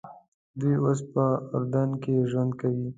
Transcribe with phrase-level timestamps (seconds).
[0.59, 1.23] دوی اوس په
[1.55, 2.87] اردن کې ژوند کوي.